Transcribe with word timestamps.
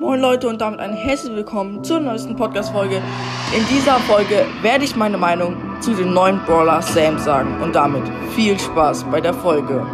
Moin 0.00 0.18
Leute 0.18 0.48
und 0.48 0.62
damit 0.62 0.80
ein 0.80 0.94
herzlich 0.94 1.36
willkommen 1.36 1.84
zur 1.84 2.00
neuesten 2.00 2.34
Podcast-Folge. 2.34 3.02
In 3.54 3.66
dieser 3.68 3.96
Folge 3.96 4.46
werde 4.62 4.82
ich 4.82 4.96
meine 4.96 5.18
Meinung 5.18 5.58
zu 5.82 5.92
dem 5.92 6.14
neuen 6.14 6.42
Brawler 6.46 6.80
Sam 6.80 7.18
sagen 7.18 7.60
und 7.60 7.74
damit 7.74 8.04
viel 8.34 8.58
Spaß 8.58 9.04
bei 9.10 9.20
der 9.20 9.34
Folge. 9.34 9.86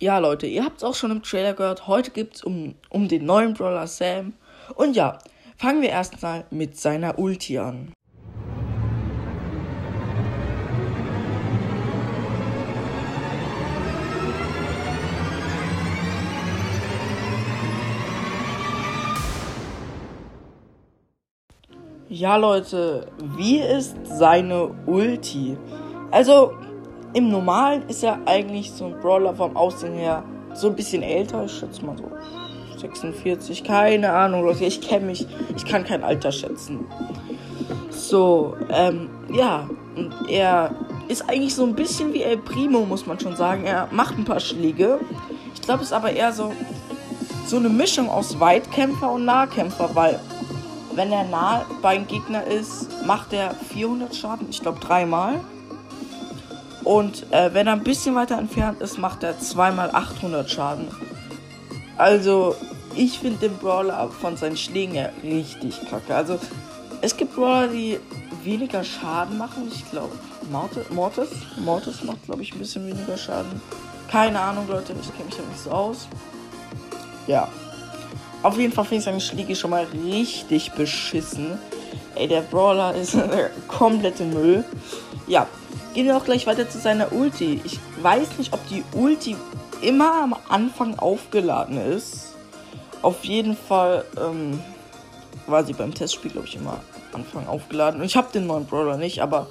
Ja, 0.00 0.18
Leute, 0.18 0.48
ihr 0.48 0.64
habt 0.64 0.78
es 0.78 0.82
auch 0.82 0.96
schon 0.96 1.12
im 1.12 1.22
Trailer 1.22 1.54
gehört. 1.54 1.86
Heute 1.86 2.10
gibt 2.10 2.34
es 2.34 2.42
um, 2.42 2.74
um 2.90 3.06
den 3.06 3.24
neuen 3.24 3.54
Brawler 3.54 3.86
Sam. 3.86 4.32
Und 4.74 4.96
ja, 4.96 5.18
fangen 5.56 5.82
wir 5.82 5.90
erstmal 5.90 6.44
mit 6.50 6.78
seiner 6.78 7.18
Ulti 7.18 7.58
an. 7.58 7.92
Ja, 22.08 22.36
Leute, 22.36 23.08
wie 23.36 23.58
ist 23.58 23.96
seine 24.04 24.70
Ulti? 24.86 25.58
Also, 26.10 26.52
im 27.12 27.30
Normalen 27.30 27.82
ist 27.88 28.04
er 28.04 28.20
eigentlich 28.26 28.70
so 28.70 28.86
ein 28.86 29.00
Brawler 29.00 29.34
vom 29.34 29.56
Aussehen 29.56 29.94
her 29.94 30.22
so 30.54 30.68
ein 30.68 30.76
bisschen 30.76 31.02
älter. 31.02 31.44
Ich 31.44 31.52
schätze 31.52 31.84
mal 31.84 31.96
so 31.98 32.04
46, 32.94 33.64
keine 33.64 34.12
Ahnung, 34.12 34.44
Leute. 34.44 34.64
Ich 34.64 34.80
kenne 34.80 35.06
mich, 35.06 35.26
ich 35.56 35.64
kann 35.64 35.84
kein 35.84 36.04
Alter 36.04 36.32
schätzen. 36.32 36.86
So, 37.90 38.56
ähm, 38.70 39.08
ja. 39.32 39.68
Und 39.96 40.12
er 40.28 40.74
ist 41.08 41.28
eigentlich 41.28 41.54
so 41.54 41.64
ein 41.64 41.74
bisschen 41.74 42.12
wie 42.12 42.22
El 42.22 42.38
Primo, 42.38 42.84
muss 42.84 43.06
man 43.06 43.18
schon 43.18 43.34
sagen. 43.34 43.64
Er 43.64 43.88
macht 43.90 44.18
ein 44.18 44.24
paar 44.24 44.40
Schläge. 44.40 45.00
Ich 45.54 45.62
glaube, 45.62 45.80
es 45.80 45.88
ist 45.88 45.92
aber 45.92 46.10
eher 46.10 46.32
so, 46.32 46.52
so 47.46 47.56
eine 47.56 47.68
Mischung 47.68 48.08
aus 48.08 48.38
Weitkämpfer 48.38 49.10
und 49.10 49.24
Nahkämpfer, 49.24 49.90
weil 49.94 50.20
wenn 50.94 51.12
er 51.12 51.24
nah 51.24 51.66
beim 51.82 52.06
Gegner 52.06 52.44
ist, 52.44 52.88
macht 53.06 53.32
er 53.32 53.54
400 53.54 54.14
Schaden. 54.14 54.46
Ich 54.50 54.60
glaube, 54.60 54.80
dreimal. 54.80 55.40
Und 56.84 57.30
äh, 57.32 57.52
wenn 57.52 57.66
er 57.66 57.72
ein 57.72 57.82
bisschen 57.82 58.14
weiter 58.14 58.38
entfernt 58.38 58.80
ist, 58.80 58.98
macht 58.98 59.22
er 59.24 59.38
zweimal 59.40 59.90
800 59.92 60.48
Schaden. 60.48 60.86
Also, 61.96 62.54
ich 62.96 63.18
finde 63.18 63.48
den 63.48 63.56
Brawler 63.58 64.08
von 64.08 64.36
seinen 64.36 64.56
Schlägen 64.56 64.94
her 64.94 65.12
richtig 65.22 65.80
kacke. 65.88 66.14
Also, 66.14 66.38
es 67.00 67.16
gibt 67.16 67.34
Brawler, 67.34 67.68
die 67.68 67.98
weniger 68.42 68.82
Schaden 68.82 69.38
machen. 69.38 69.70
Ich 69.72 69.88
glaube, 69.90 70.12
Mortis, 70.90 71.28
Mortis 71.58 72.02
macht, 72.04 72.24
glaube 72.24 72.42
ich, 72.42 72.52
ein 72.54 72.58
bisschen 72.58 72.86
weniger 72.86 73.16
Schaden. 73.16 73.60
Keine 74.10 74.40
Ahnung, 74.40 74.66
Leute, 74.68 74.94
ich 75.00 75.12
kenne 75.12 75.26
mich 75.26 75.36
ja 75.36 75.44
nicht 75.44 75.60
so 75.60 75.70
aus. 75.70 76.08
Ja. 77.26 77.48
Auf 78.42 78.58
jeden 78.58 78.72
Fall 78.72 78.84
finde 78.84 78.98
ich 78.98 79.04
seine 79.04 79.20
Schläge 79.20 79.56
schon 79.56 79.70
mal 79.70 79.86
richtig 80.04 80.72
beschissen. 80.72 81.58
Ey, 82.14 82.28
der 82.28 82.42
Brawler 82.42 82.94
ist 82.94 83.14
der 83.14 83.50
komplette 83.68 84.24
Müll. 84.24 84.64
Ja, 85.26 85.46
Gehen 85.96 86.04
wir 86.04 86.18
auch 86.18 86.26
gleich 86.26 86.46
weiter 86.46 86.68
zu 86.68 86.76
seiner 86.76 87.10
Ulti. 87.10 87.58
Ich 87.64 87.80
weiß 88.02 88.36
nicht, 88.36 88.52
ob 88.52 88.60
die 88.68 88.84
Ulti 88.92 89.34
immer 89.80 90.22
am 90.24 90.36
Anfang 90.46 90.98
aufgeladen 90.98 91.78
ist. 91.78 92.35
Auf 93.02 93.24
jeden 93.24 93.56
Fall 93.56 94.04
ähm, 94.18 94.60
war 95.46 95.64
sie 95.64 95.72
beim 95.72 95.94
Testspiel, 95.94 96.30
glaube 96.30 96.46
ich, 96.46 96.56
immer 96.56 96.80
Anfang 97.12 97.46
aufgeladen. 97.46 98.00
Und 98.00 98.06
ich 98.06 98.16
habe 98.16 98.32
den 98.32 98.46
neuen 98.46 98.66
Brawler 98.66 98.96
nicht, 98.96 99.20
aber 99.22 99.48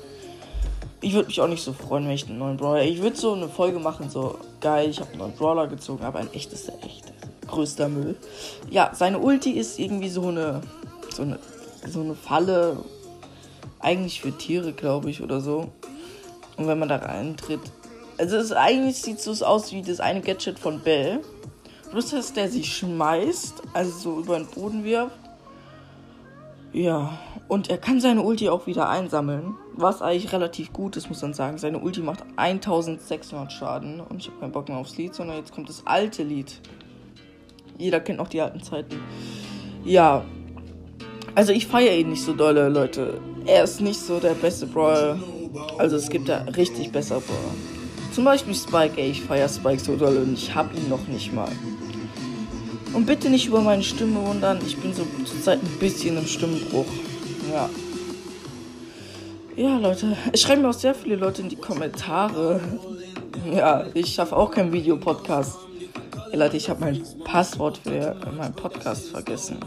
ich 1.02 1.14
würde 1.14 1.28
mich 1.28 1.40
auch 1.42 1.48
nicht 1.48 1.64
so 1.64 1.74
freuen, 1.74 2.06
wenn 2.06 2.14
ich 2.14 2.26
den 2.26 2.38
neuen 2.38 2.58
Brawler. 2.58 2.84
Ich 2.84 3.02
würde 3.02 3.16
so 3.16 3.34
eine 3.34 3.48
Folge 3.48 3.80
machen, 3.80 4.10
so 4.10 4.40
geil, 4.62 4.90
ich 4.90 5.00
habe 5.00 5.10
einen 5.12 5.20
neuen 5.20 5.34
Brawler 5.34 5.68
gezogen, 5.68 6.04
aber 6.04 6.20
ein 6.20 6.34
echtes, 6.34 6.70
echt 6.82 7.14
größter 7.48 7.90
Müll. 7.90 8.16
Ja, 8.70 8.92
seine 8.94 9.20
Ulti 9.20 9.52
ist 9.52 9.80
irgendwie 9.80 10.10
so 10.10 10.28
eine, 10.28 10.62
so 11.14 11.22
eine, 11.22 11.40
so 11.88 12.02
eine 12.02 12.16
Falle, 12.16 12.78
eigentlich 13.80 14.22
für 14.22 14.36
Tiere, 14.36 14.74
glaube 14.74 15.10
ich, 15.12 15.22
oder 15.22 15.42
so. 15.42 15.70
Und 16.58 16.68
wenn 16.68 16.80
man 16.80 16.90
da 16.90 16.98
reintritt. 16.98 17.62
Also 18.18 18.38
es 18.38 18.52
eigentlich 18.52 19.02
sieht 19.02 19.20
so 19.20 19.46
aus 19.46 19.72
wie 19.72 19.82
das 19.82 20.00
eine 20.00 20.22
Gadget 20.22 20.58
von 20.58 20.80
Bell. 20.80 21.22
Bloß 21.96 22.10
dass 22.10 22.34
der 22.34 22.50
sich 22.50 22.76
schmeißt, 22.76 23.64
also 23.72 23.90
so 23.90 24.20
über 24.20 24.38
den 24.38 24.48
Boden 24.48 24.84
wirft. 24.84 25.18
Ja, 26.74 27.18
und 27.48 27.70
er 27.70 27.78
kann 27.78 28.02
seine 28.02 28.22
Ulti 28.22 28.50
auch 28.50 28.68
wieder 28.68 28.90
einsammeln. 28.90 29.56
Was 29.78 30.02
eigentlich 30.02 30.34
relativ 30.34 30.74
gut 30.74 30.98
ist, 30.98 31.08
muss 31.08 31.22
man 31.22 31.34
sagen. 31.34 31.58
Seine 31.58 31.80
Ulti 31.80 32.02
macht 32.02 32.26
1600 32.36 33.50
Schaden. 33.50 34.02
Und 34.02 34.18
ich 34.18 34.28
habe 34.28 34.42
keinen 34.42 34.52
Bock 34.52 34.68
mehr 34.68 34.78
aufs 34.78 34.98
Lied, 34.98 35.16
sondern 35.16 35.38
jetzt 35.38 35.54
kommt 35.54 35.70
das 35.70 35.84
alte 35.86 36.24
Lied. 36.24 36.60
Jeder 37.78 38.02
kennt 38.02 38.20
auch 38.20 38.28
die 38.28 38.42
alten 38.42 38.62
Zeiten. 38.62 39.00
Ja. 39.86 40.26
Also 41.34 41.54
ich 41.54 41.66
feiere 41.66 41.96
ihn 41.96 42.10
nicht 42.10 42.24
so 42.24 42.34
dolle, 42.34 42.68
Leute. 42.68 43.22
Er 43.46 43.64
ist 43.64 43.80
nicht 43.80 44.02
so 44.02 44.20
der 44.20 44.34
beste 44.34 44.66
Brawler 44.66 45.18
also 45.78 45.96
es 45.96 46.10
gibt 46.10 46.28
da 46.30 46.40
richtig 46.58 46.92
bessere 46.92 47.22
Brawler. 47.22 47.56
Zum 48.12 48.24
Beispiel 48.24 48.56
Spike, 48.56 48.94
ey, 48.98 49.12
ich 49.12 49.22
feiere 49.22 49.50
Spike 49.50 49.80
so 49.80 49.96
doll 49.96 50.18
und 50.18 50.34
ich 50.34 50.54
hab 50.56 50.74
ihn 50.76 50.90
noch 50.90 51.08
nicht 51.08 51.34
mal. 51.34 51.52
Und 52.96 53.06
bitte 53.06 53.30
nicht 53.30 53.48
über 53.48 53.60
meine 53.60 53.84
Stimme 53.84 54.26
wundern, 54.26 54.60
ich 54.66 54.78
bin 54.78 54.94
so 54.94 55.06
zurzeit 55.26 55.60
ein 55.62 55.80
bisschen 55.80 56.18
im 56.18 56.26
Stimmbruch. 56.26 56.86
Ja. 57.52 57.70
Ja, 59.58 59.78
Leute, 59.78 60.16
es 60.32 60.42
schreiben 60.42 60.62
mir 60.62 60.70
auch 60.70 60.74
sehr 60.74 60.96
viele 60.96 61.18
Leute 61.18 61.42
in 61.42 61.50
die 61.50 61.58
Kommentare. 61.58 62.62
Ja, 63.54 63.86
ich 63.94 64.14
schaffe 64.14 64.36
auch 64.36 64.50
keinen 64.50 64.72
Videopodcast. 64.72 65.58
Ey, 66.32 66.40
Leute, 66.40 66.56
ich 66.56 66.70
habe 66.70 66.80
mein 66.80 67.04
Passwort 67.26 67.80
für 67.84 68.16
meinen 68.38 68.54
Podcast 68.54 69.10
vergessen. 69.10 69.58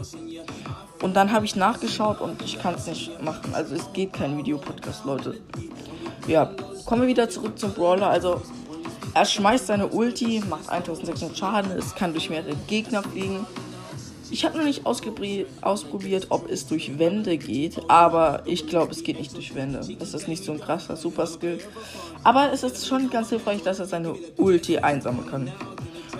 Und 1.03 1.15
dann 1.15 1.31
habe 1.31 1.45
ich 1.45 1.55
nachgeschaut 1.55 2.21
und 2.21 2.41
ich 2.41 2.59
kann 2.59 2.73
es 2.73 2.87
nicht 2.87 3.21
machen. 3.23 3.53
Also 3.53 3.75
es 3.75 3.93
geht 3.93 4.13
kein 4.13 4.37
Videopodcast, 4.37 5.05
Leute. 5.05 5.35
Ja, 6.27 6.51
kommen 6.85 7.03
wir 7.03 7.07
wieder 7.07 7.29
zurück 7.29 7.59
zum 7.59 7.73
Brawler. 7.73 8.09
Also 8.09 8.41
er 9.13 9.25
schmeißt 9.25 9.67
seine 9.67 9.87
Ulti, 9.87 10.41
macht 10.49 10.69
1600 10.69 11.37
Schaden, 11.37 11.71
es 11.71 11.95
kann 11.95 12.13
durch 12.13 12.29
mehrere 12.29 12.55
Gegner 12.67 13.03
fliegen. 13.03 13.45
Ich 14.31 14.45
habe 14.45 14.57
noch 14.57 14.65
nicht 14.65 14.85
ausprobiert, 14.85 16.27
ob 16.29 16.49
es 16.49 16.67
durch 16.67 16.99
Wände 16.99 17.37
geht, 17.37 17.81
aber 17.87 18.43
ich 18.45 18.67
glaube, 18.67 18.91
es 18.91 19.03
geht 19.03 19.17
nicht 19.17 19.35
durch 19.35 19.55
Wände. 19.55 19.79
Das 19.97 20.13
ist 20.13 20.27
nicht 20.27 20.43
so 20.43 20.51
ein 20.51 20.59
krasser 20.59 20.95
Super-Skill. 20.95 21.59
Aber 22.23 22.51
es 22.53 22.61
ist 22.61 22.85
schon 22.85 23.09
ganz 23.09 23.29
hilfreich, 23.29 23.63
dass 23.63 23.79
er 23.79 23.85
seine 23.85 24.13
Ulti 24.37 24.77
einsammeln 24.77 25.27
kann. 25.29 25.51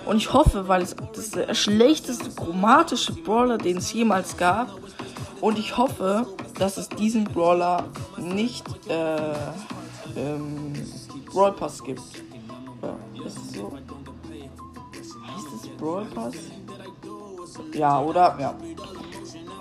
Und 0.06 0.16
ich 0.16 0.32
hoffe, 0.32 0.66
weil 0.66 0.82
es 0.82 0.96
das 1.14 1.30
der 1.30 1.54
schlechteste 1.54 2.30
chromatische 2.30 3.12
Brawler, 3.12 3.58
den 3.58 3.76
es 3.76 3.92
jemals 3.92 4.36
gab. 4.36 4.76
Und 5.40 5.56
ich 5.58 5.76
hoffe, 5.76 6.26
dass 6.58 6.78
es 6.78 6.88
diesen 6.88 7.24
Brawler 7.24 7.84
nicht 8.18 8.64
äh, 8.88 9.18
ähm, 10.16 10.72
Brawl 11.32 11.52
Pass 11.52 11.82
gibt. 11.82 12.02
Ja, 13.30 13.42
ist 13.42 13.54
so? 13.54 13.72
Heißt 15.26 15.46
es 15.64 15.68
Brawl 15.78 16.04
Pass? 16.06 16.34
Ja, 17.72 18.00
oder? 18.00 18.36
Ja. 18.40 18.54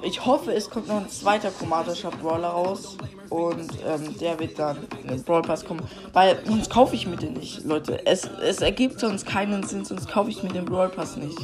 Ich 0.02 0.26
hoffe, 0.26 0.54
es 0.54 0.70
kommt 0.70 0.88
noch 0.88 0.98
ein 0.98 1.10
zweiter 1.10 1.52
chromatischer 1.52 2.12
Brawler 2.12 2.50
raus. 2.50 2.98
Und 3.30 3.70
ähm, 3.86 4.18
der 4.18 4.40
wird 4.40 4.58
dann 4.58 4.78
in 5.04 5.10
den 5.10 5.24
Brawl 5.24 5.42
Pass 5.42 5.64
kommen. 5.64 5.82
Weil 6.14 6.42
sonst 6.46 6.70
kaufe 6.70 6.96
ich 6.96 7.06
mir 7.06 7.18
den 7.18 7.34
nicht, 7.34 7.64
Leute. 7.66 8.06
Es, 8.06 8.26
es 8.26 8.62
ergibt 8.62 9.00
sonst 9.00 9.26
keinen 9.26 9.64
Sinn, 9.64 9.86
sonst 9.86 10.10
kaufe 10.10 10.30
ich 10.30 10.42
mir 10.42 10.50
den 10.50 10.66
Brawl 10.66 10.90
Pass 10.90 11.16
nicht. 11.16 11.38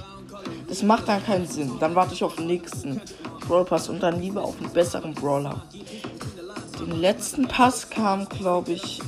Das 0.67 0.81
macht 0.83 1.07
dann 1.07 1.23
keinen 1.23 1.47
Sinn. 1.47 1.73
Dann 1.79 1.93
warte 1.95 2.13
ich 2.13 2.23
auf 2.23 2.35
den 2.35 2.47
nächsten 2.47 3.01
Brawl 3.47 3.65
Pass 3.65 3.89
und 3.89 4.01
dann 4.01 4.19
lieber 4.19 4.43
auf 4.43 4.59
einen 4.59 4.71
besseren 4.71 5.13
Brawler. 5.13 5.63
Den 6.79 6.99
letzten 6.99 7.47
Pass 7.47 7.89
kam, 7.89 8.27
glaube 8.29 8.71
ich. 8.71 9.01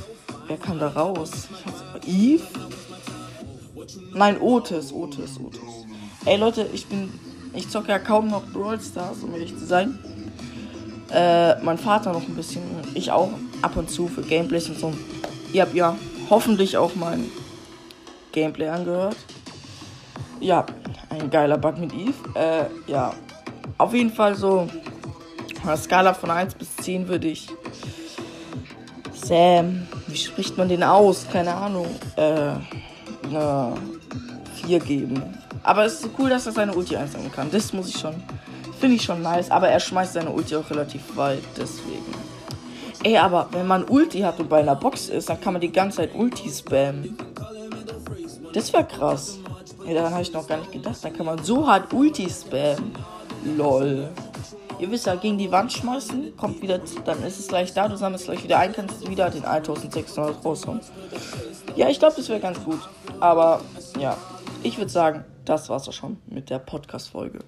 Wer 0.46 0.56
kam 0.56 0.78
da 0.78 0.88
raus? 0.88 1.48
Eve? 2.06 2.42
Nein, 4.14 4.40
Otis, 4.40 4.92
Otis, 4.92 5.38
Otis. 5.44 5.60
Ey 6.24 6.36
Leute, 6.36 6.68
ich 6.72 6.86
bin. 6.86 7.12
Ich 7.54 7.70
zocke 7.70 7.88
ja 7.88 7.98
kaum 7.98 8.28
noch 8.28 8.44
Brawl 8.52 8.78
Stars, 8.80 9.22
um 9.22 9.32
ehrlich 9.32 9.56
zu 9.56 9.64
sein. 9.64 9.98
Äh, 11.10 11.60
mein 11.62 11.78
Vater 11.78 12.12
noch 12.12 12.22
ein 12.22 12.34
bisschen. 12.34 12.62
Ich 12.94 13.10
auch 13.10 13.30
ab 13.62 13.76
und 13.76 13.90
zu 13.90 14.06
für 14.08 14.22
Gameplays 14.22 14.68
und 14.68 14.78
so. 14.78 14.92
Ihr 15.52 15.62
habt 15.62 15.74
ja 15.74 15.96
hoffentlich 16.28 16.76
auch 16.76 16.94
mein 16.94 17.30
Gameplay 18.32 18.68
angehört. 18.68 19.16
Ja, 20.40 20.66
ein 21.08 21.30
geiler 21.30 21.56
Bug 21.56 21.78
mit 21.78 21.92
Eve. 21.94 22.14
Äh, 22.34 22.90
ja. 22.90 23.14
Auf 23.78 23.94
jeden 23.94 24.12
Fall 24.12 24.34
so. 24.34 24.68
Auf 25.56 25.64
einer 25.64 25.76
Skala 25.76 26.14
von 26.14 26.30
1 26.30 26.54
bis 26.54 26.76
10 26.76 27.08
würde 27.08 27.28
ich. 27.28 27.48
Sam. 29.14 29.88
Wie 30.06 30.16
spricht 30.16 30.56
man 30.58 30.68
den 30.68 30.82
aus? 30.82 31.26
Keine 31.32 31.54
Ahnung. 31.54 31.86
Äh. 32.16 32.52
Eine 33.28 33.74
4 34.62 34.78
geben. 34.80 35.22
Aber 35.62 35.84
es 35.84 36.00
ist 36.00 36.10
cool, 36.18 36.30
dass 36.30 36.46
er 36.46 36.52
seine 36.52 36.74
Ulti 36.74 36.96
einsammeln 36.96 37.32
kann. 37.32 37.50
Das 37.50 37.72
muss 37.72 37.88
ich 37.88 37.98
schon 37.98 38.14
Finde 38.78 38.94
ich 38.94 39.02
schon 39.02 39.22
nice, 39.22 39.50
aber 39.50 39.68
er 39.68 39.80
schmeißt 39.80 40.12
seine 40.12 40.30
Ulti 40.30 40.54
auch 40.54 40.70
relativ 40.70 41.16
weit, 41.16 41.42
deswegen. 41.56 42.14
Ey, 43.02 43.16
aber 43.16 43.48
wenn 43.50 43.66
man 43.66 43.84
Ulti 43.84 44.20
hat 44.20 44.38
und 44.38 44.48
bei 44.48 44.60
einer 44.60 44.76
Box 44.76 45.08
ist, 45.08 45.28
dann 45.28 45.40
kann 45.40 45.54
man 45.54 45.60
die 45.60 45.72
ganze 45.72 45.98
Zeit 45.98 46.14
Ulti 46.14 46.48
spammen. 46.48 47.16
Das 48.52 48.72
wäre 48.72 48.84
krass. 48.84 49.38
Ja, 49.84 49.94
daran 49.94 50.12
habe 50.12 50.22
ich 50.22 50.32
noch 50.32 50.46
gar 50.46 50.58
nicht 50.58 50.70
gedacht. 50.70 50.96
Dann 51.02 51.12
kann 51.12 51.26
man 51.26 51.42
so 51.42 51.66
hart 51.66 51.92
Ulti 51.92 52.28
spammen. 52.30 52.92
Lol. 53.56 54.08
Ihr 54.78 54.90
wisst 54.90 55.06
ja, 55.06 55.16
gegen 55.16 55.38
die 55.38 55.50
Wand 55.50 55.72
schmeißen, 55.72 56.36
kommt 56.36 56.62
wieder, 56.62 56.80
dann 57.04 57.22
ist 57.24 57.38
es 57.38 57.48
gleich 57.48 57.74
da, 57.74 57.88
du 57.88 57.96
sammelst 57.96 58.26
gleich 58.26 58.44
wieder 58.44 58.58
ein, 58.58 58.72
kannst 58.72 59.08
wieder 59.08 59.28
den 59.28 59.44
1600 59.44 60.44
raushauen. 60.44 60.80
Ja, 61.74 61.88
ich 61.88 61.98
glaube, 61.98 62.14
das 62.16 62.28
wäre 62.28 62.40
ganz 62.40 62.62
gut. 62.62 62.80
Aber 63.18 63.60
ja, 63.98 64.16
ich 64.62 64.78
würde 64.78 64.90
sagen, 64.90 65.24
das 65.44 65.68
war's 65.68 65.88
auch 65.88 65.92
schon 65.92 66.18
mit 66.26 66.50
der 66.50 66.58
Podcast-Folge. 66.60 67.40